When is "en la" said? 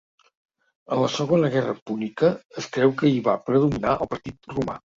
0.95-1.09